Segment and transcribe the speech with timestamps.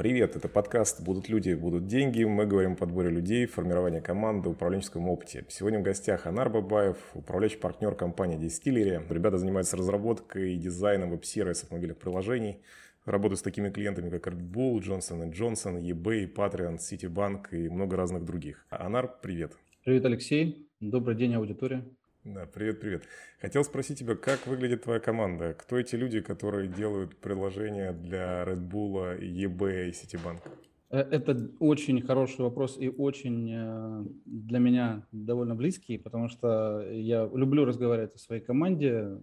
[0.00, 2.24] Привет, это подкаст «Будут люди, будут деньги».
[2.24, 5.44] Мы говорим о подборе людей, формировании команды, управленческом опыте.
[5.50, 9.02] Сегодня в гостях Анар Бабаев, управляющий партнер компании Distillery.
[9.12, 12.62] Ребята занимаются разработкой и дизайном веб-сервисов мобильных приложений.
[13.04, 18.24] Работают с такими клиентами, как Red Bull, Johnson Johnson, eBay, Patreon, Citibank и много разных
[18.24, 18.64] других.
[18.70, 19.52] Анар, привет.
[19.84, 20.66] Привет, Алексей.
[20.80, 21.84] Добрый день, аудитория.
[22.24, 23.04] Да, привет, привет.
[23.40, 25.54] Хотел спросить тебя, как выглядит твоя команда?
[25.54, 30.42] Кто эти люди, которые делают приложения для Red Bull, eBay и Citibank?
[30.90, 37.24] Э, это очень хороший вопрос и очень э, для меня довольно близкий, потому что я
[37.24, 39.16] люблю разговаривать о своей команде.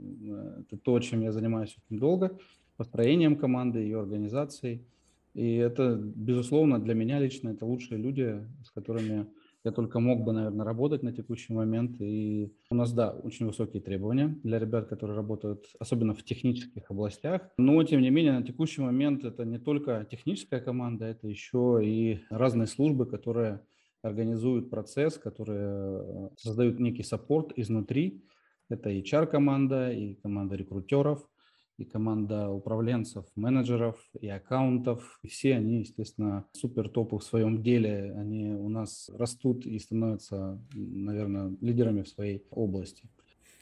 [0.61, 2.35] Это то, чем я занимаюсь очень долго,
[2.77, 4.87] построением команды, ее организацией.
[5.35, 9.27] И это, безусловно, для меня лично это лучшие люди, с которыми
[9.67, 11.99] я только мог бы, наверное, работать на текущий момент.
[11.99, 17.49] И у нас, да, очень высокие требования для ребят, которые работают, особенно в технических областях.
[17.57, 22.21] Но, тем не менее, на текущий момент это не только техническая команда, это еще и
[22.29, 23.59] разные службы, которые
[24.01, 28.23] организуют процесс, которые э, создают некий саппорт изнутри.
[28.69, 31.27] Это HR-команда и команда рекрутеров–
[31.77, 35.19] и команда управленцев, менеджеров и аккаунтов.
[35.23, 38.13] И все они, естественно, супер топы в своем деле.
[38.17, 43.07] Они у нас растут и становятся, наверное, лидерами в своей области.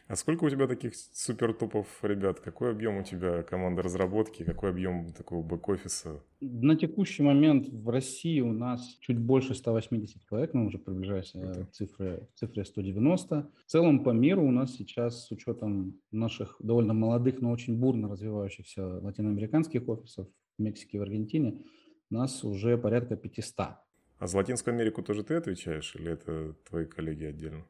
[0.08, 2.39] А сколько у тебя таких супер топов ребят?
[2.39, 4.44] Какой объем у тебя команды разработки?
[4.44, 6.22] Какой объем такого бэк-офиса?
[6.42, 11.66] На текущий момент в России у нас чуть больше 180 человек, мы уже приближаемся Это.
[11.66, 13.50] к цифре, цифре 190.
[13.66, 18.08] В целом по миру у нас сейчас с учетом наших довольно молодых, но очень бурно
[18.08, 20.28] развивающихся латиноамериканских офисов
[20.59, 21.64] в Мексике и в Аргентине,
[22.11, 23.58] нас уже порядка 500.
[24.17, 27.66] А за Латинскую Америку тоже ты отвечаешь или это твои коллеги отдельно?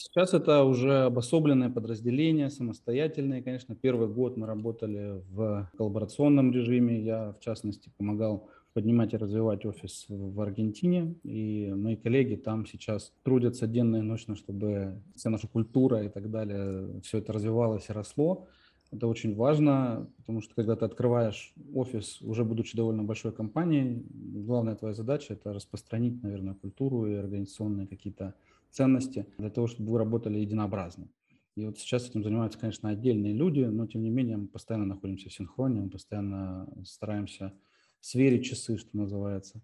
[0.00, 3.42] Сейчас это уже обособленное подразделение, самостоятельное.
[3.42, 7.00] Конечно, первый год мы работали в коллаборационном режиме.
[7.00, 11.16] Я, в частности, помогал поднимать и развивать офис в Аргентине.
[11.24, 16.30] И мои коллеги там сейчас трудятся денно и ночно, чтобы вся наша культура и так
[16.30, 18.46] далее, все это развивалось и росло.
[18.92, 24.76] Это очень важно, потому что когда ты открываешь офис, уже будучи довольно большой компанией, главная
[24.76, 28.34] твоя задача– это распространить, наверное, культуру и организационные какие-то
[28.70, 31.08] ценности для того, чтобы вы работали единообразно.
[31.56, 35.28] И вот сейчас этим занимаются, конечно, отдельные люди, но тем не менее мы постоянно находимся
[35.28, 37.52] в синхроне, мы постоянно стараемся
[38.00, 39.60] сверить часы, что называется.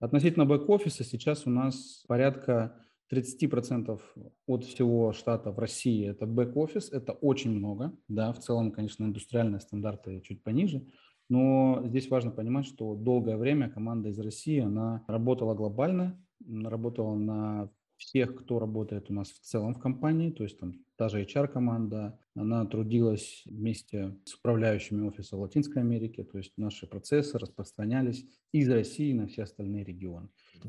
[0.00, 2.76] Относительно бэк-офиса сейчас у нас порядка
[3.12, 4.00] 30%
[4.46, 7.96] от всего штата в России– это бэк-офис, это очень много.
[8.08, 10.84] Да, в целом, конечно, индустриальные стандарты чуть пониже,
[11.28, 17.70] но здесь важно понимать, что долгое время команда из России, она работала глобально, работала на
[17.96, 22.18] всех, кто работает у нас в целом в компании, то есть там та же HR-команда,
[22.34, 29.12] она трудилась вместе с управляющими офиса Латинской Америки, то есть наши процессы распространялись из России
[29.12, 30.28] на все остальные регионы.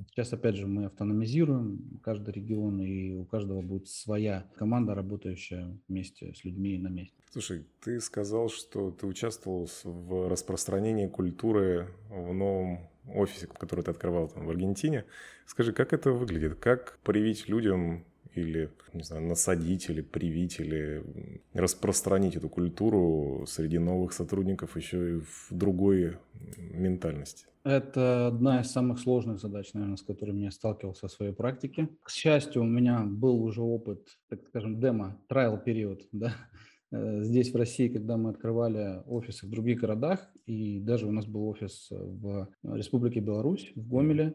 [0.10, 6.34] Сейчас, опять же, мы автономизируем каждый регион, и у каждого будет своя команда, работающая вместе
[6.34, 7.16] с людьми на месте.
[7.32, 14.28] Слушай, ты сказал, что ты участвовал в распространении культуры в новом офисе, который ты открывал
[14.28, 15.06] там в Аргентине.
[15.46, 16.56] Скажи, как это выглядит?
[16.56, 21.04] Как привить людям или, не знаю, насадить или привить или
[21.54, 26.18] распространить эту культуру среди новых сотрудников еще и в другой
[26.58, 27.48] ментальности?
[27.64, 31.90] Это одна из самых сложных задач, наверное, с которыми я сталкивался в своей практике.
[32.04, 36.34] К счастью, у меня был уже опыт, так скажем, демо, трайл период, да,
[36.92, 41.48] здесь, в России, когда мы открывали офисы в других городах, и даже у нас был
[41.48, 44.34] офис в Республике Беларусь, в Гомеле,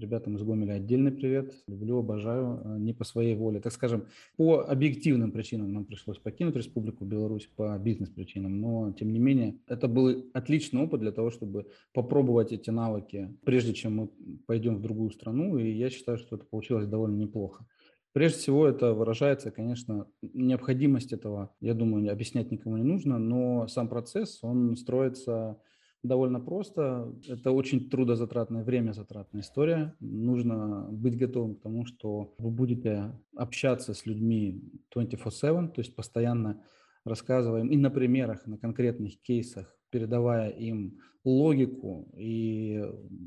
[0.00, 1.52] Ребятам из Гомеля отдельный привет.
[1.66, 2.60] Люблю, обожаю.
[2.64, 3.60] Э, не по своей воле.
[3.60, 4.06] Так скажем,
[4.36, 8.60] по объективным причинам нам пришлось покинуть Республику Беларусь по бизнес-причинам.
[8.60, 13.74] Но, тем не менее, это был отличный опыт для того, чтобы попробовать эти навыки, прежде
[13.74, 14.10] чем мы
[14.46, 15.58] пойдем в другую страну.
[15.58, 17.66] И я считаю, что это получилось довольно неплохо.
[18.12, 23.88] Прежде всего это выражается, конечно, необходимость этого, я думаю, объяснять никому не нужно, но сам
[23.88, 25.60] процесс, он строится
[26.02, 27.12] довольно просто.
[27.28, 29.94] Это очень трудозатратная, время затратная история.
[30.00, 34.60] Нужно быть готовым к тому, что вы будете общаться с людьми
[34.94, 36.62] 24-7, то есть постоянно
[37.04, 42.84] рассказываем и на примерах, на конкретных кейсах, передавая им логику и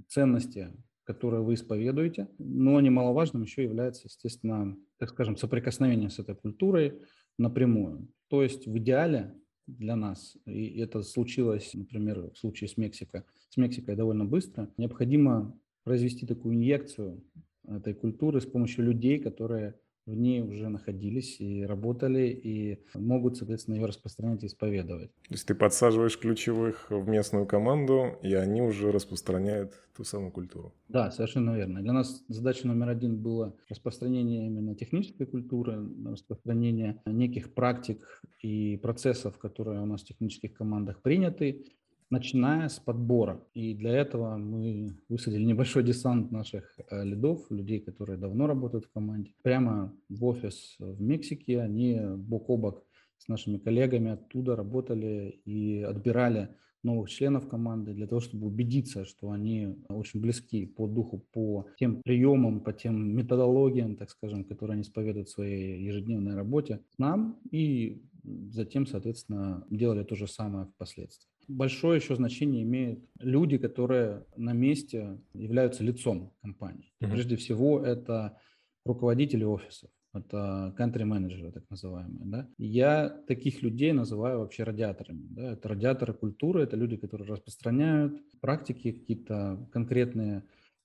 [0.08, 0.72] ценности
[1.04, 2.30] которые вы исповедуете.
[2.38, 7.02] Но немаловажным еще является, естественно, так скажем, соприкосновение с этой культурой
[7.38, 8.08] напрямую.
[8.30, 9.34] То есть в идеале
[9.68, 15.58] для нас, и это случилось, например, в случае с Мексикой, с Мексикой довольно быстро, необходимо
[15.84, 17.24] произвести такую инъекцию
[17.68, 23.76] этой культуры с помощью людей, которые в ней уже находились и работали, и могут, соответственно,
[23.76, 25.12] ее распространять и исповедовать.
[25.28, 30.74] То есть ты подсаживаешь ключевых в местную команду, и они уже распространяют ту самую культуру.
[30.90, 31.82] Да, совершенно верно.
[31.82, 39.38] Для нас задача номер один была распространение именно технической культуры, распространение неких практик и процессов,
[39.38, 41.66] которые у нас в технических командах приняты,
[42.14, 43.44] начиная с подбора.
[43.54, 48.92] И для этого мы высадили небольшой десант наших э, лидов, людей, которые давно работают в
[48.92, 51.60] команде, прямо в офис в Мексике.
[51.60, 52.86] Они бок о бок
[53.18, 56.50] с нашими коллегами оттуда работали и отбирали
[56.84, 62.02] новых членов команды для того, чтобы убедиться, что они очень близки по духу, по тем
[62.04, 68.04] приемам, по тем методологиям, так скажем, которые они исповедуют в своей ежедневной работе нам, и
[68.52, 71.33] затем, соответственно, делали то же самое впоследствии.
[71.48, 76.94] Большое еще значение имеют люди, которые на месте являются лицом компании.
[77.02, 77.12] Mm-hmm.
[77.12, 78.38] Прежде всего, это
[78.86, 82.26] руководители офисов, это country-менеджеры, так называемые.
[82.26, 82.50] Да?
[82.58, 85.28] Я таких людей называю вообще радиаторами.
[85.30, 85.54] Да?
[85.54, 90.44] Это радиаторы культуры, это люди, которые распространяют практики, какие-то конкретные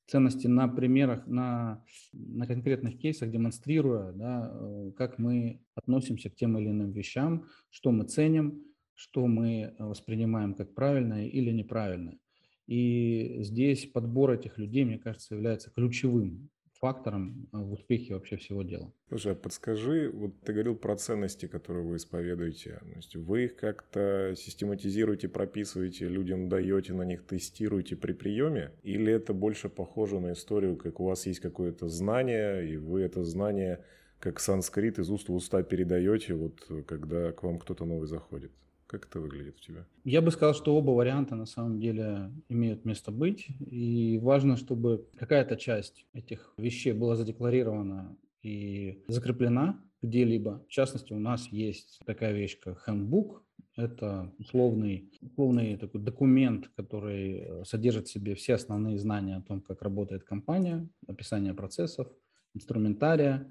[0.08, 6.56] ценности на примерах, на, на конкретных кейсах, демонстрируя, да, э, как мы относимся к тем
[6.58, 8.64] или иным вещам, что мы ценим,
[8.98, 12.18] что мы воспринимаем как правильное или неправильное.
[12.66, 16.50] И здесь подбор этих людей, мне кажется, является ключевым
[16.80, 18.92] фактором в успехе вообще всего дела.
[19.08, 22.80] Слушай, а подскажи, вот ты говорил про ценности, которые вы исповедуете.
[22.80, 28.72] То есть вы их как-то систематизируете, прописываете, людям даете, на них тестируете при приеме?
[28.82, 33.24] Или это больше похоже на историю, как у вас есть какое-то знание, и вы это
[33.24, 33.84] знание
[34.18, 38.50] как санскрит из уст в уста передаете, вот когда к вам кто-то новый заходит?
[38.88, 39.86] Как это выглядит у тебя?
[40.04, 43.46] Я бы сказал, что оба варианта на самом деле имеют место быть.
[43.60, 50.64] И важно, чтобы какая-то часть этих вещей была задекларирована и закреплена где-либо.
[50.68, 53.42] В частности, у нас есть такая вещь, как handbook.
[53.76, 59.82] Это условный, условный такой документ, который содержит в себе все основные знания о том, как
[59.82, 62.08] работает компания, описание процессов,
[62.54, 63.46] инструментария,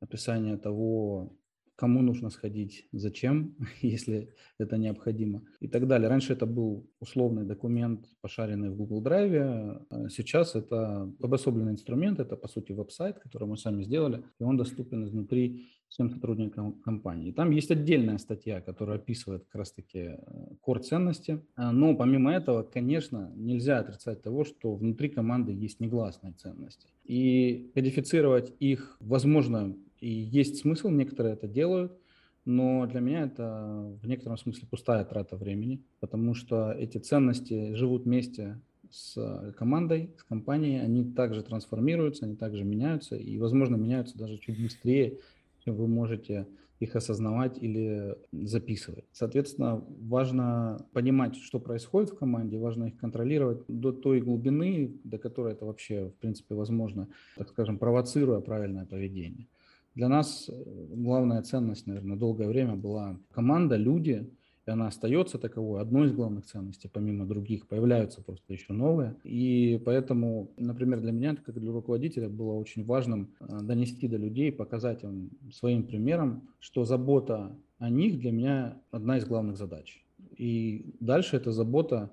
[0.00, 1.36] описание того,
[1.80, 4.28] кому нужно сходить, зачем, если
[4.58, 6.08] это необходимо и так далее.
[6.08, 9.86] Раньше это был условный документ, пошаренный в Google Drive.
[9.88, 14.58] А сейчас это обособленный инструмент, это по сути веб-сайт, который мы сами сделали, и он
[14.58, 17.32] доступен изнутри всем сотрудникам компании.
[17.32, 21.40] там есть отдельная статья, которая описывает как раз-таки э, ценности.
[21.56, 26.86] А, но помимо этого, конечно, нельзя отрицать того, что внутри команды есть негласные ценности.
[27.04, 31.92] И кодифицировать их, возможно, и есть смысл, некоторые это делают,
[32.44, 38.04] но для меня это в некотором смысле пустая трата времени, потому что эти ценности живут
[38.04, 38.60] вместе
[38.90, 44.60] с командой, с компанией, они также трансформируются, они также меняются, и, возможно, меняются даже чуть
[44.60, 45.18] быстрее,
[45.64, 46.46] чем вы можете
[46.80, 49.04] их осознавать или записывать.
[49.12, 55.52] Соответственно, важно понимать, что происходит в команде, важно их контролировать до той глубины, до которой
[55.52, 57.06] это вообще, в принципе, возможно,
[57.36, 59.46] так скажем, провоцируя правильное поведение.
[59.94, 60.52] Для нас э,
[60.94, 64.30] главная ценность, наверное, долгое время была команда, люди,
[64.66, 65.80] и она остается таковой.
[65.80, 69.16] Одной из главных ценностей, помимо других, появляются просто еще новые.
[69.24, 74.52] И поэтому, например, для меня, как для руководителя, было очень важным э, донести до людей,
[74.52, 80.04] показать им своим примером, что забота о них для меня одна из главных задач.
[80.36, 82.10] И дальше эта забота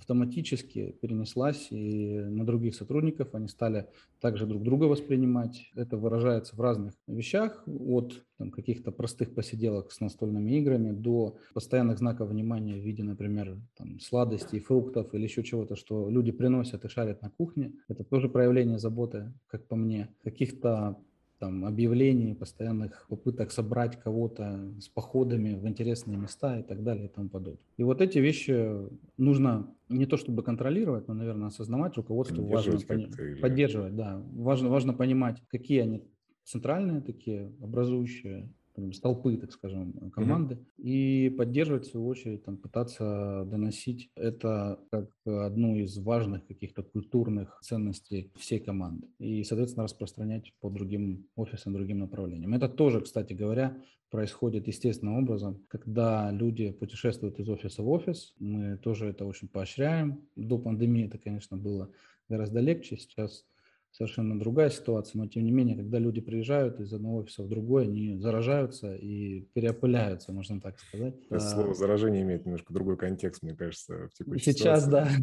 [0.00, 3.34] автоматически перенеслась и на других сотрудников.
[3.34, 3.86] Они стали
[4.20, 5.70] также друг друга воспринимать.
[5.74, 11.98] Это выражается в разных вещах, от там, каких-то простых посиделок с настольными играми до постоянных
[11.98, 16.88] знаков внимания в виде, например, там, сладостей, фруктов или еще чего-то, что люди приносят и
[16.88, 17.74] шарят на кухне.
[17.88, 20.08] Это тоже проявление заботы, как по мне.
[20.24, 20.96] Каких-то
[21.40, 27.08] там, объявлений, постоянных попыток собрать кого-то с походами в интересные места и так далее и
[27.08, 27.64] тому подобное.
[27.78, 28.76] И вот эти вещи
[29.16, 33.06] нужно не то чтобы контролировать, но, наверное, осознавать руководству важно пони-
[33.40, 34.22] поддерживать, да.
[34.34, 36.04] Важно, важно понимать, какие они
[36.44, 38.52] центральные такие, образующие
[38.92, 40.82] столпы, так скажем, команды, mm-hmm.
[40.82, 47.58] и поддерживать, в свою очередь, там, пытаться доносить это как одну из важных каких-то культурных
[47.62, 49.08] ценностей всей команды.
[49.18, 52.54] И, соответственно, распространять по другим офисам, другим направлениям.
[52.54, 53.76] Это тоже, кстати говоря,
[54.10, 58.34] происходит естественным образом, когда люди путешествуют из офиса в офис.
[58.38, 60.26] Мы тоже это очень поощряем.
[60.36, 61.90] До пандемии это, конечно, было
[62.28, 62.96] гораздо легче.
[62.96, 63.44] Сейчас
[63.90, 67.84] совершенно другая ситуация, но тем не менее, когда люди приезжают из одного офиса в другой,
[67.84, 71.14] они заражаются и переопыляются, можно так сказать.
[71.28, 75.22] Это слово заражение имеет немножко другой контекст, мне кажется, в текущей Сейчас, ситуации.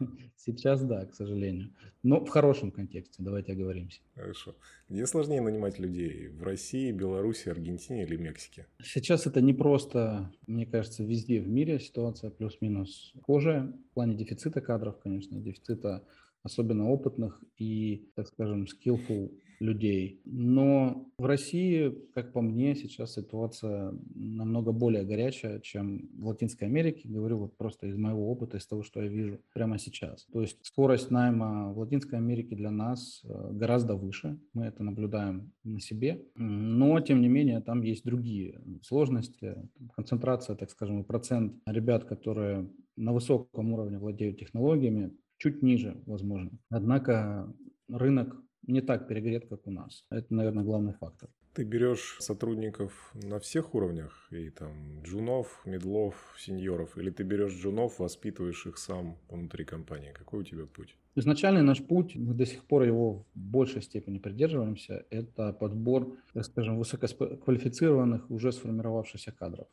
[0.00, 0.06] да.
[0.36, 1.72] Сейчас да, к сожалению.
[2.02, 4.00] Но в хорошем контексте, давайте оговоримся.
[4.14, 4.54] Хорошо.
[4.88, 6.28] Где сложнее нанимать людей?
[6.28, 8.66] В России, Беларуси, Аргентине или Мексике?
[8.82, 13.72] Сейчас это не просто, мне кажется, везде в мире ситуация плюс-минус схожая.
[13.90, 16.04] В плане дефицита кадров, конечно, дефицита
[16.44, 20.20] особенно опытных и, так скажем, skillful людей.
[20.24, 27.08] Но в России, как по мне, сейчас ситуация намного более горячая, чем в Латинской Америке.
[27.08, 30.26] Говорю вот просто из моего опыта, из того, что я вижу прямо сейчас.
[30.32, 34.38] То есть скорость найма в Латинской Америке для нас э, гораздо выше.
[34.52, 36.22] Мы это наблюдаем на себе.
[36.36, 39.56] Но, тем не менее, там есть другие сложности.
[39.94, 45.12] Концентрация, так скажем, процент ребят, которые на высоком уровне владеют технологиями,
[45.44, 46.50] чуть ниже, возможно.
[46.70, 47.52] Однако
[47.88, 48.34] рынок
[48.66, 50.06] не так перегрет, как у нас.
[50.10, 51.28] Это, наверное, главный фактор.
[51.52, 57.98] Ты берешь сотрудников на всех уровнях, и там джунов, медлов, сеньоров, или ты берешь джунов,
[57.98, 60.12] воспитываешь их сам внутри компании?
[60.12, 60.96] Какой у тебя путь?
[61.16, 66.44] Изначальный наш путь, мы до сих пор его в большей степени придерживаемся, это подбор, так
[66.44, 69.68] скажем, высококвалифицированных, уже сформировавшихся кадров,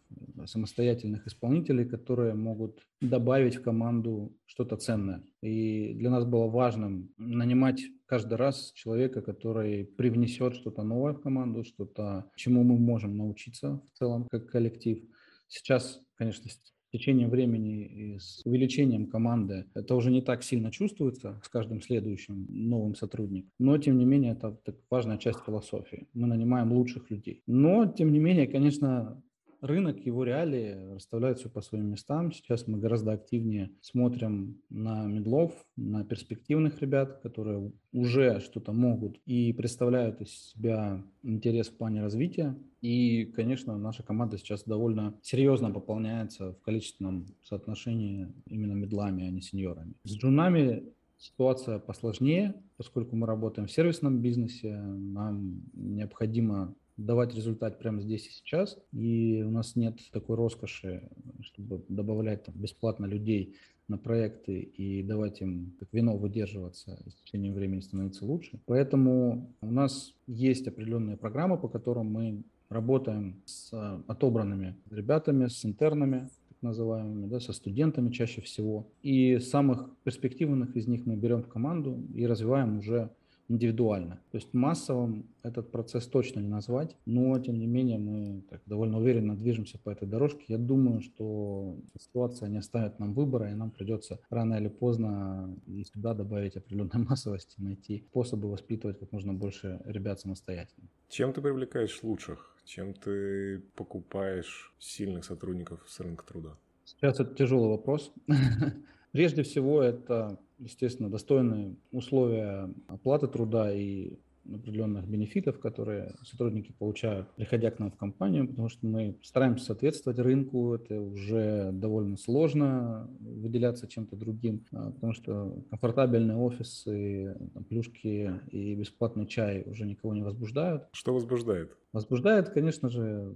[0.46, 5.24] самостоятельных исполнителей, которые могут добавить в команду что-то ценное.
[5.42, 11.64] И для нас было важным нанимать каждый раз человека, который привнесет что-то новое в команду,
[11.64, 15.00] что-то, чему мы можем научиться в целом как коллектив.
[15.48, 16.52] Сейчас, конечно,
[16.92, 22.46] течением времени и с увеличением команды это уже не так сильно чувствуется с каждым следующим
[22.50, 23.52] новым сотрудником.
[23.60, 24.58] Но, тем не менее, это
[24.90, 26.08] важная часть философии.
[26.14, 27.42] Мы нанимаем лучших людей.
[27.48, 29.24] Но, тем не менее, конечно,
[29.62, 32.32] рынок, его реалии расставляют все по своим местам.
[32.32, 39.53] Сейчас мы гораздо активнее смотрим на медлов, на перспективных ребят, которые уже что-то могут и
[39.53, 42.58] представляют из себя интерес в плане развития.
[42.82, 49.41] И, конечно, наша команда сейчас довольно серьезно пополняется в количественном соотношении именно медлами, а не
[49.41, 49.94] сеньорами.
[50.03, 50.84] С джунами
[51.22, 58.32] ситуация посложнее, поскольку мы работаем в сервисном бизнесе, нам необходимо давать результат прямо здесь и
[58.32, 58.78] сейчас.
[58.92, 61.10] И у нас нет такой роскоши,
[61.42, 63.56] чтобы добавлять там, бесплатно людей
[63.88, 68.60] на проекты и давать им как вино выдерживаться с течением времени становиться лучше.
[68.66, 73.74] Поэтому у нас есть определенные программы, по которым мы работаем с
[74.08, 78.88] отобранными ребятами, с интернами, так называемыми, да, со студентами чаще всего.
[79.04, 83.10] И самых перспективных из них мы берем в команду и развиваем уже
[83.51, 84.22] индивидуально.
[84.31, 88.98] То есть массовым этот процесс точно не назвать, но тем не менее мы так, довольно
[88.98, 90.43] уверенно движемся по этой дорожке.
[90.48, 95.84] Я думаю, что ситуация не оставит нам выбора, и нам придется рано или поздно и
[95.84, 100.88] сюда добавить определенной массовости, найти способы воспитывать как можно больше ребят самостоятельно.
[101.10, 102.55] Чем ты привлекаешь лучших?
[102.63, 106.58] Чем ты покупаешь сильных сотрудников с рынка труда?
[106.86, 108.13] Сейчас это тяжелый вопрос.
[109.12, 114.18] Прежде всего, это, естественно, достойные условия оплаты труда и
[114.51, 120.20] определенных бенефитов, которые сотрудники получают, приходя к нам в компанию, потому что мы стараемся соответствовать
[120.20, 127.38] рынку, это уже довольно сложно выделяться чем-то другим, а, потому что комфортабельные офисы,
[127.70, 130.88] плюшки и бесплатный чай уже никого не возбуждают.
[130.91, 131.77] Что возбуждает?
[131.94, 133.36] Возбуждает, конечно же,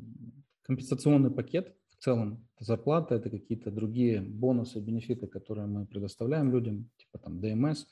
[0.64, 7.40] компенсационный пакет, целом зарплата, это какие-то другие бонусы, бенефиты, которые мы предоставляем людям, типа там
[7.40, 7.86] ДМС,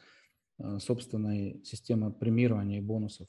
[0.60, 3.28] э, собственной системы премирования и бонусов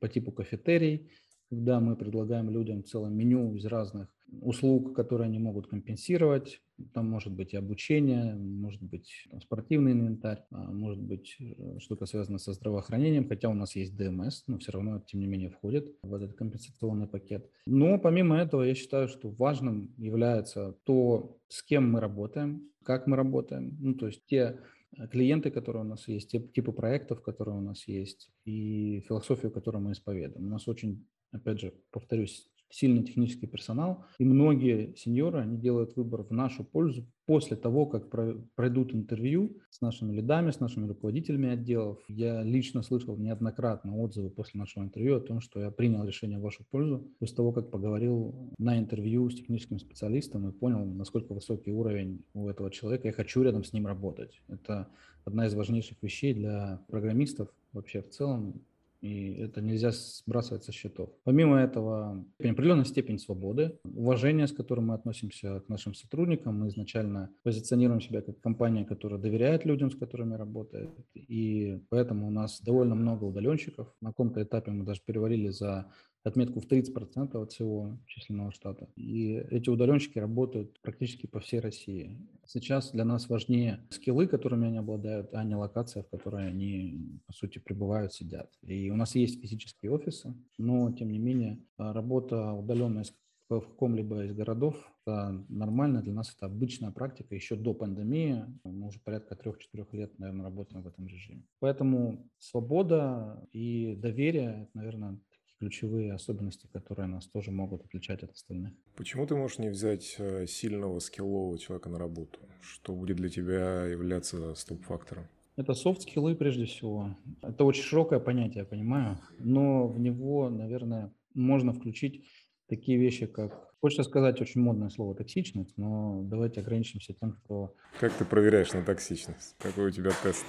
[0.00, 1.10] по типу кафетерий,
[1.50, 4.08] когда мы предлагаем людям целое меню из разных
[4.40, 6.60] услуг, которые они могут компенсировать.
[6.92, 12.06] Там может быть и обучение, может быть там, спортивный инвентарь, а может быть э, что-то
[12.06, 15.96] связано со здравоохранением, хотя у нас есть ДМС, но все равно, тем не менее, входит
[16.02, 17.48] в этот компенсационный пакет.
[17.66, 23.16] Но помимо этого, я считаю, что важным является то, с кем мы работаем, как мы
[23.16, 24.58] работаем, ну, то есть те
[24.96, 29.52] э, клиенты, которые у нас есть, те типы проектов, которые у нас есть, и философию,
[29.52, 30.46] которую мы исповедуем.
[30.46, 36.24] У нас очень, опять же, повторюсь, сильный технический персонал, и многие сеньоры, они делают выбор
[36.24, 38.10] в нашу пользу после того, как
[38.56, 41.98] пройдут интервью с нашими лидами, с нашими руководителями отделов.
[42.08, 46.42] Я лично слышал неоднократно отзывы после нашего интервью о том, что я принял решение в
[46.42, 51.72] вашу пользу после того, как поговорил на интервью с техническим специалистом и понял, насколько высокий
[51.72, 53.06] уровень у этого человека.
[53.06, 54.42] Я хочу рядом с ним работать.
[54.48, 54.88] Это
[55.24, 58.60] одна из важнейших вещей для программистов вообще в целом
[59.04, 61.10] и это нельзя сбрасывать со счетов.
[61.24, 66.58] Помимо этого, определенная степень свободы, уважение, с которым мы относимся к нашим сотрудникам.
[66.58, 72.30] Мы изначально позиционируем себя как компания, которая доверяет людям, с которыми работает, и поэтому у
[72.30, 73.94] нас довольно много удаленщиков.
[74.00, 75.92] На каком-то этапе мы даже перевалили за
[76.24, 78.88] отметку в 30% от всего численного штата.
[78.96, 82.18] И эти удаленщики работают практически по всей России.
[82.46, 87.32] Сейчас для нас важнее скиллы, которыми они обладают, а не локация, в которой они, по
[87.32, 88.50] сути, пребывают, сидят.
[88.62, 93.04] И у нас есть физические офисы, но, тем не менее, работа удаленная
[93.50, 94.74] в каком-либо из городов,
[95.06, 97.34] это нормально, для нас это обычная практика.
[97.34, 101.42] Еще до пандемии, мы уже порядка трех-четырех лет, наверное, работаем в этом режиме.
[101.60, 105.18] Поэтому свобода и доверие, наверное,
[105.64, 108.72] ключевые особенности, которые нас тоже могут отличать от остальных.
[108.96, 112.38] Почему ты можешь не взять э, сильного, скиллового человека на работу?
[112.60, 115.24] Что будет для тебя являться стоп-фактором?
[115.56, 117.16] Это софт-скиллы прежде всего.
[117.42, 122.24] Это очень широкое понятие, я понимаю, но в него, наверное, можно включить
[122.68, 127.74] такие вещи, как, хочется сказать очень модное слово токсичность, но давайте ограничимся тем, что...
[128.00, 129.56] Как ты проверяешь на токсичность?
[129.58, 130.44] Какой у тебя тест?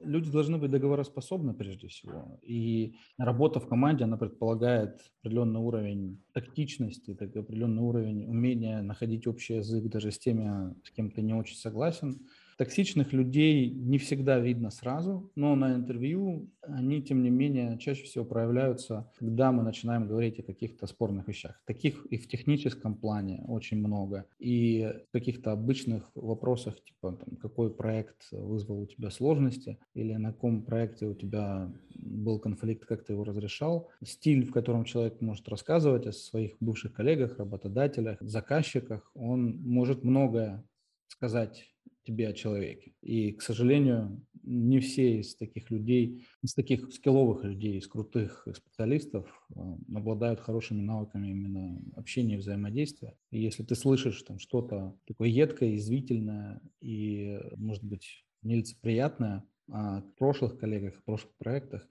[0.00, 2.38] Люди должны быть договороспособны прежде всего.
[2.42, 9.56] И работа в команде, она предполагает определенный уровень тактичности, так, определенный уровень умения находить общий
[9.56, 12.20] язык даже с теми, с кем ты не очень согласен,
[12.58, 18.24] Токсичных людей не всегда видно сразу, но на интервью они, тем не менее, чаще всего
[18.24, 21.62] проявляются, когда мы начинаем говорить о каких-то спорных вещах.
[21.66, 27.72] Таких и в техническом плане очень много, и в каких-то обычных вопросах, типа там, какой
[27.72, 33.12] проект вызвал у тебя сложности, или на каком проекте у тебя был конфликт, как ты
[33.12, 39.60] его разрешал, стиль, в котором человек может рассказывать о своих бывших коллегах, работодателях, заказчиках, он
[39.62, 40.64] может многое
[41.06, 41.68] сказать
[42.08, 42.92] тебе о человеке.
[43.02, 49.26] И, к сожалению, не все из таких людей, из таких скилловых людей, из крутых специалистов
[49.54, 49.60] э,
[49.94, 53.14] обладают хорошими навыками именно общения и взаимодействия.
[53.30, 60.58] И если ты слышишь там что-то такое едкое, извительное и, может быть, нелицеприятное о прошлых
[60.58, 61.86] коллегах, о прошлых проектах,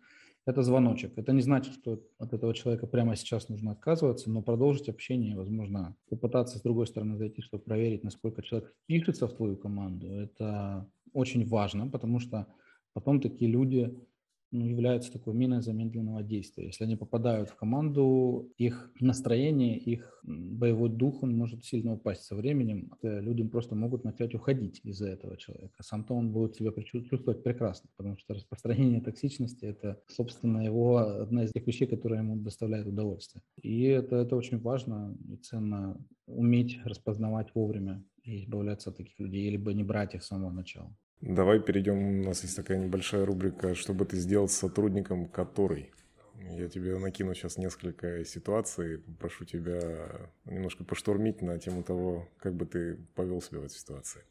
[0.48, 1.18] это звоночек.
[1.18, 5.96] Это не значит, что от этого человека прямо сейчас нужно отказываться, но продолжить общение, возможно,
[6.10, 10.08] попытаться с другой стороны зайти, чтобы проверить, насколько человек впишется в твою команду.
[10.08, 12.48] Это очень важно, потому что
[12.94, 13.94] потом такие люди
[14.52, 16.66] ну, являются такой миной замедленного действия.
[16.68, 22.36] Если они попадают в команду, их настроение, их боевой дух, он может сильно упасть со
[22.36, 22.94] временем.
[23.02, 25.84] Люди просто могут начать уходить из-за этого человека.
[25.84, 31.52] Сам-то он будет себя чувствовать прекрасно, потому что распространение токсичности– это, собственно, его одна из
[31.52, 33.44] тех вещей, которые ему доставляет удовольствие.
[33.62, 39.50] И это, это очень важно и ценно уметь распознавать вовремя и избавляться от таких людей,
[39.50, 40.96] либо не брать их с самого начала.
[41.22, 45.92] Давай перейдем, у нас есть такая небольшая рубрика, что бы ты сделал с сотрудником, который...
[46.52, 52.66] Я тебе накину сейчас несколько ситуаций, прошу тебя немножко поштурмить на тему того, как бы
[52.66, 54.22] ты повел себя в этой ситуации.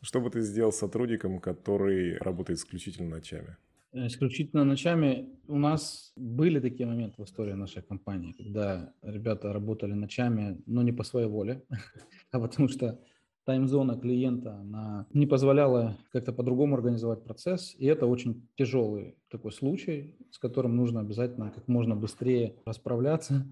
[0.00, 3.56] Что бы ты сделал с сотрудником, который работает исключительно ночами?
[3.92, 5.28] Исключительно ночами.
[5.48, 10.92] У нас были такие моменты в истории нашей компании, когда ребята работали ночами, но не
[10.92, 11.64] по своей воле,
[12.30, 13.00] а потому что
[13.44, 20.16] таймзона клиента, она не позволяла как-то по-другому организовать процесс, и это очень тяжелый такой случай,
[20.30, 23.46] с которым нужно обязательно как можно быстрее расправляться.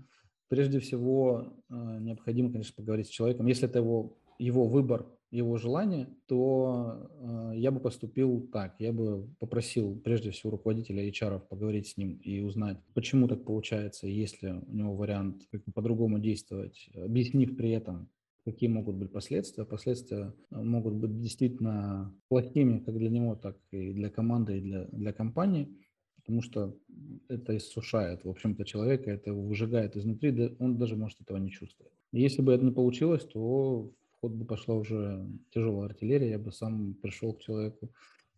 [0.49, 3.47] Прежде всего, э, необходимо, конечно, поговорить с человеком.
[3.47, 8.77] Если это его, его выбор, его желание, то э, я бы поступил так.
[8.79, 14.07] Я бы попросил прежде всего руководителя HR поговорить с ним и узнать, почему так получается,
[14.07, 18.09] есть ли у него вариант как по-другому действовать, объяснив при этом,
[18.51, 19.65] какие могут быть последствия.
[19.65, 24.85] Последствия э, могут быть действительно плохими как для него, так и для команды, и для,
[24.87, 25.69] для компании,
[26.17, 26.77] потому что
[27.29, 31.93] это иссушает, в общем-то, человека, это его выжигает изнутри, он даже может этого не чувствовать.
[32.13, 36.53] Если бы это не получилось, то в ход бы пошла уже тяжелая артиллерия, я бы
[36.53, 37.91] сам пришел к человеку,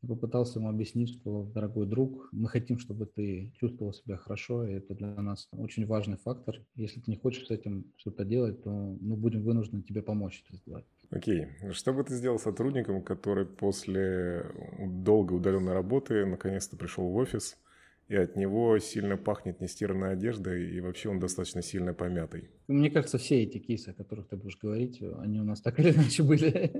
[0.06, 4.94] попытался ему объяснить, что, дорогой друг, мы хотим, чтобы ты чувствовал себя хорошо, и это
[4.94, 6.56] для нас очень важный фактор.
[6.74, 10.56] Если ты не хочешь с этим что-то делать, то мы будем вынуждены тебе помочь это
[10.56, 10.86] сделать.
[11.10, 11.46] Окей.
[11.62, 11.72] Okay.
[11.72, 14.46] Что бы ты сделал сотрудником, который после
[14.78, 17.58] долгой удаленной работы наконец-то пришел в офис,
[18.08, 22.50] и от него сильно пахнет нестиранной одеждой, и вообще он достаточно сильно помятый.
[22.66, 25.92] Мне кажется, все эти кейсы, о которых ты будешь говорить, они у нас так или
[25.92, 26.72] иначе были.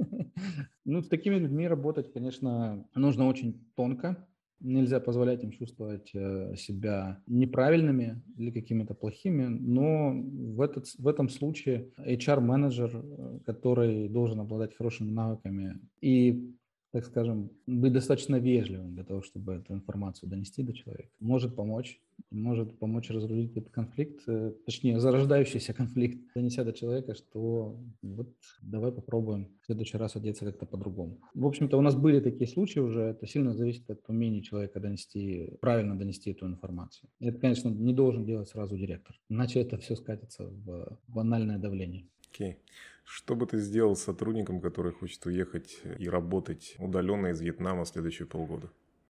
[0.85, 4.27] Ну, с такими людьми работать, конечно, нужно очень тонко.
[4.61, 11.31] Нельзя позволять им чувствовать э, себя неправильными или какими-то плохими, но в, этот, в этом
[11.31, 16.55] случае HR-менеджер, э, который должен обладать хорошими навыками и
[16.93, 21.11] так скажем, быть достаточно вежливым для того, чтобы эту информацию донести до человека.
[21.21, 22.01] Может помочь,
[22.31, 28.93] может помочь разрулить этот конфликт, э, точнее, зарождающийся конфликт, донеся до человека, что вот давай
[28.93, 31.21] попробуем в следующий раз одеться как-то по-другому.
[31.35, 35.59] В общем-то, у нас были такие случаи уже, это сильно зависит от умения человека донести,
[35.61, 37.09] правильно донести эту информацию.
[37.21, 42.07] Это, конечно, не должен делать сразу директор, иначе это все скатится в банальное давление.
[42.33, 42.53] Окей.
[42.53, 42.57] Okay.
[43.05, 47.89] Что бы ты сделал с сотрудником, который хочет уехать и работать удаленно из Вьетнама в
[47.89, 48.71] следующие полгода?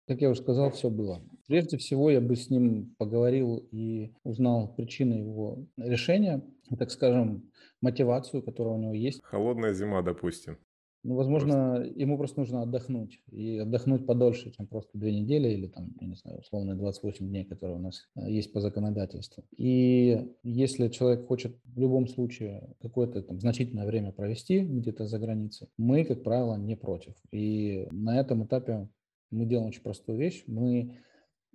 [0.07, 1.23] Как я уже сказал, все было.
[1.47, 6.43] Прежде всего, я бы с ним поговорил и узнал причины его решения,
[6.79, 9.21] так скажем, мотивацию, которая у него есть.
[9.23, 10.59] Холодная зима, допустим.
[11.05, 12.01] Ну, возможно, просто.
[12.01, 13.21] ему просто нужно отдохнуть.
[13.31, 17.45] И отдохнуть подольше, чем просто две недели или там, я не знаю, условно 28 дней,
[17.45, 19.45] которые у нас э, есть по законодательству.
[19.55, 25.69] И если человек хочет в любом случае какое-то там значительное время провести где-то за границей,
[25.77, 27.15] мы, как правило, не против.
[27.31, 28.89] И на этом этапе
[29.31, 30.45] мы делаем очень простую вещь.
[30.47, 30.97] Мы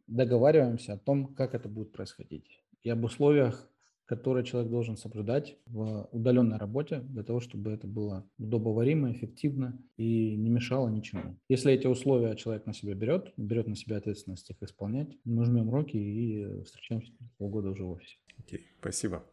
[0.06, 2.62] договариваемся о том, как это будет происходить.
[2.84, 3.69] И об условиях
[4.10, 10.36] которые человек должен соблюдать в удаленной работе для того, чтобы это было удобоваримо, эффективно и
[10.36, 11.38] не мешало ничему.
[11.48, 15.70] Если эти условия человек на себя берет, берет на себя ответственность их исполнять, мы жмем
[15.70, 18.18] руки и встречаемся полгода уже в офисе.
[18.40, 19.24] Окей, okay, спасибо.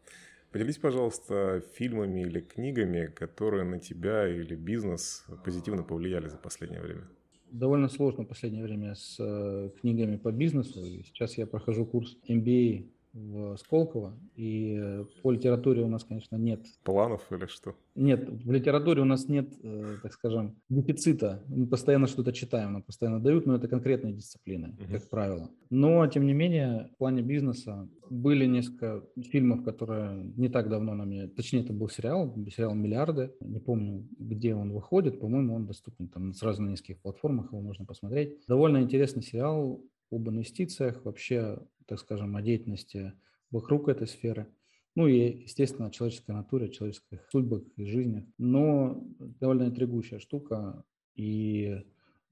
[0.52, 7.08] Поделись, пожалуйста, фильмами или книгами, которые на тебя или бизнес позитивно повлияли за последнее время.
[7.50, 10.82] Довольно сложно в последнее время с э, книгами по бизнесу.
[11.04, 16.60] Сейчас я прохожу курс MBA в Сколково, и по литературе у нас, конечно, нет...
[16.84, 17.74] Планов или что?
[17.94, 21.42] Нет, в литературе у нас нет, э, так скажем, дефицита.
[21.48, 24.92] Мы постоянно что-то читаем, нам постоянно дают, но это конкретные дисциплины, угу.
[24.92, 25.50] как правило.
[25.70, 31.04] Но, тем не менее, в плане бизнеса были несколько фильмов, которые не так давно на
[31.04, 31.26] мне...
[31.26, 33.32] Точнее, это был сериал, сериал «Миллиарды».
[33.40, 35.18] Не помню, где он выходит.
[35.18, 38.44] По-моему, он доступен там сразу на нескольких платформах, его можно посмотреть.
[38.46, 43.12] Довольно интересный сериал об инвестициях, вообще, так скажем, о деятельности
[43.50, 44.46] вокруг этой сферы.
[44.94, 48.24] Ну и, естественно, о человеческой натуре, о человеческих судьбах и жизнях.
[48.38, 50.84] Но довольно интригующая штука.
[51.14, 51.82] И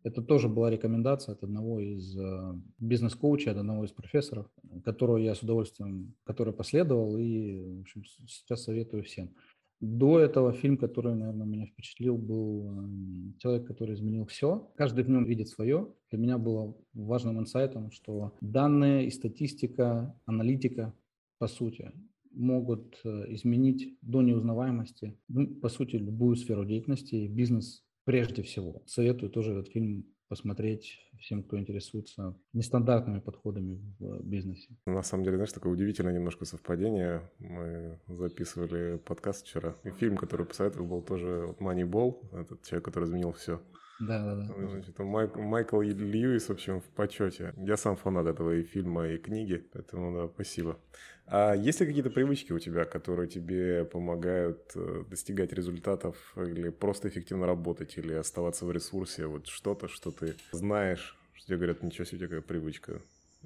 [0.03, 4.47] это тоже была рекомендация от одного из э, бизнес-коучей, от одного из профессоров,
[4.85, 9.35] которую я с удовольствием, который последовал и в общем, сейчас советую всем.
[9.81, 14.71] До этого фильм, который, наверное, меня впечатлил, был эм, «Человек, который изменил все».
[14.77, 15.93] Каждый в нем видит свое.
[16.11, 20.95] Для меня было важным инсайтом, что данные и статистика, аналитика,
[21.39, 21.93] по сути,
[22.31, 28.83] могут э, изменить до неузнаваемости, ну, по сути, любую сферу деятельности, бизнес прежде всего.
[28.87, 34.77] Советую тоже этот фильм посмотреть всем, кто интересуется нестандартными подходами в бизнесе.
[34.85, 37.31] На самом деле, знаешь, такое удивительное немножко совпадение.
[37.38, 43.31] Мы записывали подкаст вчера, и фильм, который посоветовал, был тоже Moneyball, этот человек, который изменил
[43.31, 43.61] все.
[44.01, 44.69] Да, да, да.
[44.69, 47.55] Значит, Майк, Майкл Льюис, в общем, в почете.
[47.57, 50.79] Я сам фанат этого и фильма, и книги, поэтому, да, спасибо.
[51.27, 57.09] А есть ли какие-то привычки у тебя, которые тебе помогают э, достигать результатов или просто
[57.09, 59.27] эффективно работать, или оставаться в ресурсе?
[59.27, 63.01] Вот что-то, что ты знаешь, что тебе говорят, ничего себе, какая привычка.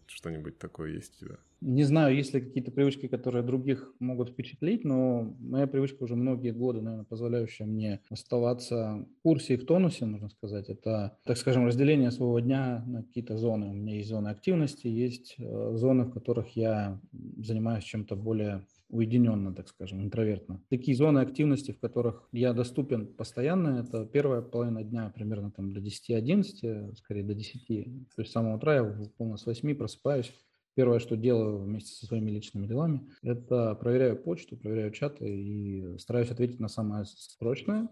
[0.09, 1.37] Что-нибудь такое есть у тебя?
[1.61, 6.53] Не знаю, есть ли какие-то привычки, которые других могут впечатлить, но моя привычка уже многие
[6.53, 11.67] годы, наверное, позволяющая мне оставаться в курсе и в тонусе, можно сказать, это, так скажем,
[11.67, 13.67] разделение своего дня на какие-то зоны.
[13.67, 17.01] У меня есть зоны активности, есть э, зоны, в которых я
[17.37, 20.63] занимаюсь чем-то более уединенно, так скажем, интровертно.
[20.71, 25.81] Такие зоны активности, в которых я доступен постоянно, это первая половина дня примерно там до
[25.81, 27.67] 10-11, скорее до 10.
[27.67, 28.85] То есть с самого утра я
[29.17, 30.33] полно с 8 просыпаюсь.
[30.75, 36.31] Первое, что делаю вместе со своими личными делами, это проверяю почту, проверяю чаты и стараюсь
[36.31, 37.89] ответить на самое срочное,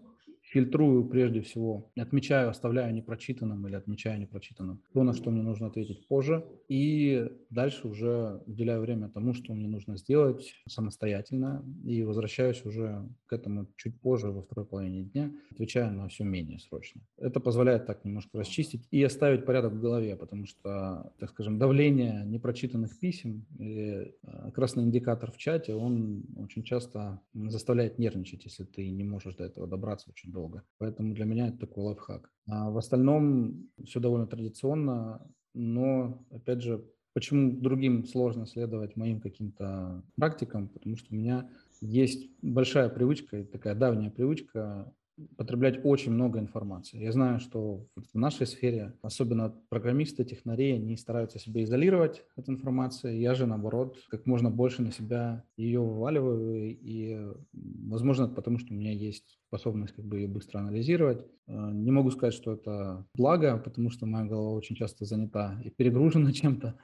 [0.49, 4.81] фильтрую прежде всего, отмечаю, оставляю непрочитанным или отмечаю непрочитанным.
[4.93, 9.67] То, на что мне нужно ответить позже, и дальше уже уделяю время тому, что мне
[9.67, 15.91] нужно сделать самостоятельно, и возвращаюсь уже к этому чуть позже, во второй половине дня, отвечая
[15.91, 17.01] на все менее срочно.
[17.17, 22.23] Это позволяет так немножко расчистить и оставить порядок в голове, потому что, так скажем, давление
[22.25, 28.89] непрочитанных писем или э, красный индикатор в чате, он очень часто заставляет нервничать, если ты
[28.89, 30.63] не можешь до этого добраться очень долго.
[30.77, 32.31] Поэтому для меня это такой лайфхак.
[32.47, 40.03] А в остальном все довольно традиционно, но, опять же, почему другим сложно следовать моим каким-то
[40.15, 40.69] практикам?
[40.69, 41.49] Потому что у меня
[41.81, 44.93] есть большая привычка, такая давняя привычка
[45.35, 47.01] потреблять очень много информации.
[47.01, 53.17] Я знаю, что в нашей сфере, особенно программисты, технари, они стараются себя изолировать от информации.
[53.17, 56.77] Я же, наоборот, как можно больше на себя ее вываливаю.
[56.79, 57.19] И,
[57.53, 61.25] возможно, потому что у меня есть способность как бы ее быстро анализировать.
[61.47, 65.69] Э, не могу сказать, что это благо, потому что моя голова очень часто занята и
[65.69, 66.77] перегружена чем-то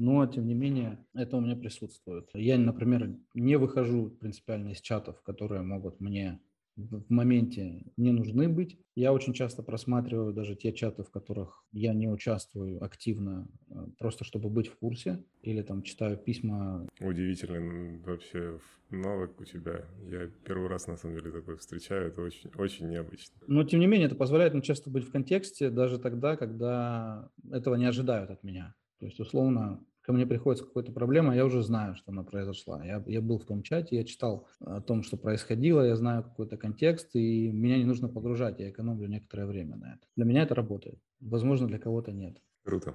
[0.00, 2.30] но тем не менее это у меня присутствует.
[2.32, 6.40] Я, например, не выхожу принципиально из чатов, которые могут мне
[6.76, 8.78] в моменте не нужны быть.
[8.94, 14.24] Я очень часто просматриваю даже те чаты, в которых я не участвую активно, э, просто
[14.24, 16.86] чтобы быть в курсе, или там читаю письма.
[17.00, 18.58] Удивительный вообще
[18.90, 19.84] навык у тебя.
[20.08, 23.34] Я первый раз на самом деле такой встречаю, это очень, очень необычно.
[23.46, 27.76] Но тем не менее это позволяет мне часто быть в контексте даже тогда, когда этого
[27.76, 28.74] не ожидают от меня.
[28.98, 32.84] То есть, условно, ко мне приходит какая-то проблема, я уже знаю, что она произошла.
[32.84, 36.56] Я, я был в том чате, я читал о том, что происходило, я знаю какой-то
[36.56, 40.06] контекст, и меня не нужно погружать, я экономлю некоторое время на это.
[40.16, 40.98] Для меня это работает.
[41.20, 42.40] Возможно, для кого-то нет.
[42.64, 42.94] Круто.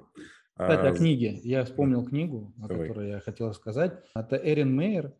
[0.57, 0.89] Кстати, а...
[0.89, 1.39] о книге.
[1.43, 2.87] Я вспомнил книгу, о Давай.
[2.87, 4.01] которой я хотел сказать.
[4.15, 5.13] Это Эрин Мейер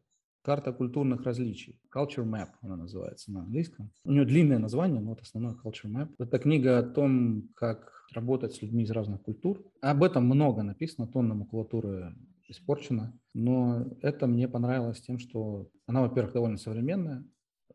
[0.45, 1.79] Карта культурных различий.
[1.91, 3.89] Culture Map она называется на английском.
[4.03, 6.09] У нее длинное название, но вот основное Culture Map.
[6.19, 9.63] Это книга о том, как работать с людьми из разных культур.
[9.81, 12.15] Об этом много написано, тонна макулатуры
[12.47, 13.19] испорчена.
[13.33, 17.25] Но это мне понравилось тем, что она, во-первых, довольно современная,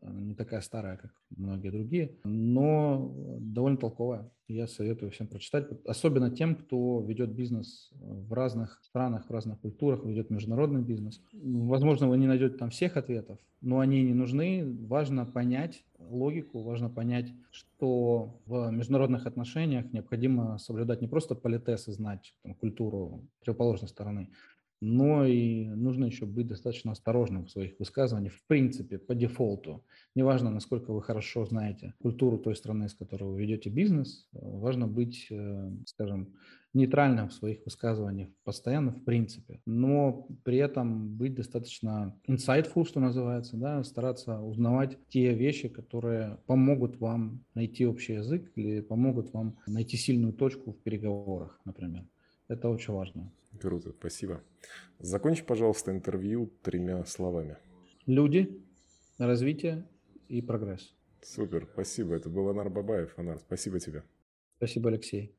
[0.01, 4.31] не такая старая, как многие другие, но довольно толковая.
[4.47, 10.03] Я советую всем прочитать, особенно тем, кто ведет бизнес в разных странах, в разных культурах,
[10.03, 11.21] ведет международный бизнес.
[11.31, 14.65] Возможно, вы не найдете там всех ответов, но они не нужны.
[14.87, 21.91] Важно понять логику, важно понять, что в международных отношениях необходимо соблюдать не просто политес и
[21.93, 24.29] знать там, культуру противоположной стороны,
[24.81, 29.85] но и нужно еще быть достаточно осторожным в своих высказываниях, в принципе, по дефолту.
[30.15, 35.27] Неважно, насколько вы хорошо знаете культуру той страны, с которой вы ведете бизнес, важно быть,
[35.29, 36.33] э, скажем,
[36.73, 43.57] нейтральным в своих высказываниях постоянно, в принципе, но при этом быть достаточно insightful, что называется,
[43.57, 49.97] да, стараться узнавать те вещи, которые помогут вам найти общий язык или помогут вам найти
[49.97, 52.05] сильную точку в переговорах, например.
[52.51, 53.31] Это очень важно.
[53.61, 54.43] Круто, спасибо.
[54.99, 57.55] Закончи, пожалуйста, интервью тремя словами.
[58.05, 58.61] Люди,
[59.17, 59.87] развитие
[60.27, 60.93] и прогресс.
[61.21, 62.13] Супер, спасибо.
[62.13, 63.17] Это был Анар Бабаев.
[63.17, 64.03] Анар, спасибо тебе.
[64.57, 65.33] Спасибо, Алексей.